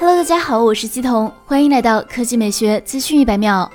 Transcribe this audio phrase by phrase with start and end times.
[0.00, 3.70] Hello，大家好，我是姬彤，欢迎来到科技美学资讯一百秒。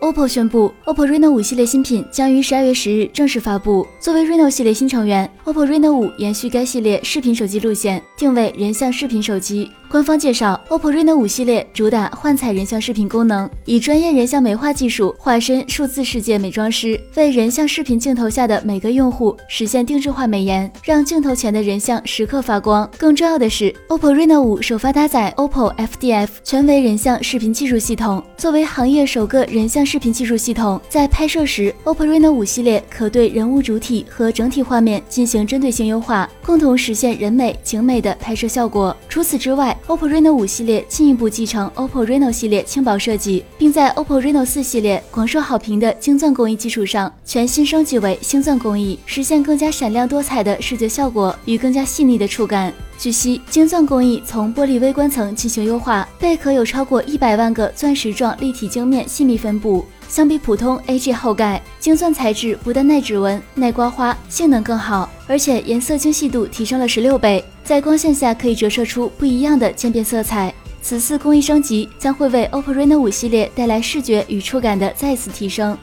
[0.00, 3.86] OPPO 宣布，OPPO Reno 五系列新品将于十二月十日正式发布。
[4.00, 9.70] 作为 Reno 系列新成员，OPPO Reno 五延续该系列视频手机路线，定位人像视频手机。
[9.88, 22.88] 官方介绍，OPPO Reno 五系列主打幻彩人像视频功能，以专业人像美化技术化身数字世界美妆师，为人像视频镜头下的每个用户实现定制化美颜，让镜头前的人像时刻发光。
[22.98, 38.94] 更重要的是，OPPO Reno 五首发搭载 OPPO FDF 全维人像视频技术系统，作为行业首个人像视频技术系统，在拍摄时，OPPO Reno 五系列可对人物主体和整体画面进行针对性优化，共同实现人美景美的拍摄效果。
[39.08, 52.72] 除此之外，OPPO Reno 五系列进一步继承 OPPO Reno 系列轻薄设计，并在 OPPO Reno 四系列广受好评的晶钻工艺基础上，全新升级为星钻工艺，实现更加闪亮多彩的视觉效果与更加细腻的触感。
[52.98, 59.84] 据悉，晶钻工艺从玻璃微观层进行优化，贝壳有超过一百万个钻石状立体晶面细密分布。
[60.08, 70.52] 相比普通 AG 后盖，晶钻材质不但耐指纹、耐刮花，性能更好，而且颜色精细度提升了十六倍，在光线下可以折射出不一样的渐变色彩。
[70.80, 75.76] 此次工艺升级将会为 OPPO Reno 五系列带来视觉与触感的再次提升。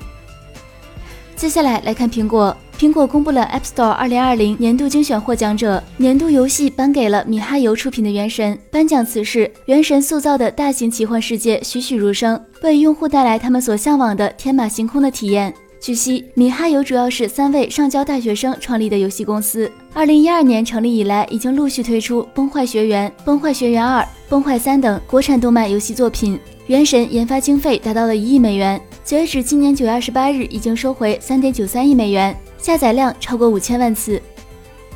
[1.36, 2.56] 接下来来看苹果。
[2.80, 8.54] 苹果公布了 App Store 2020年度精选获奖者，年度游戏颁给了米哈游出品的《原神》。
[8.70, 19.70] 颁奖词是：“原神塑造的大型奇幻世界栩栩如生，为用户带来他们所向往的天马行空的体验。”据悉，米哈游主要是三位上交大学生创立的游戏公司。
[19.94, 26.36] 二零一二年成立以来，已经陆续推出《崩坏学园》《崩坏学园二》《崩坏三》等国产动漫游戏作品。
[26.68, 34.22] 《原神》研发经费达到了一亿美元，截止今年九月二十八日，已经收回三点九三亿美元，下载量超过五千万次。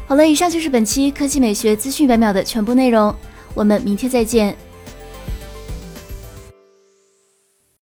[0.05, 3.13] 好了，以上就是本期科技美学资讯百秒的全部内容，
[3.53, 4.55] 我们明天再见。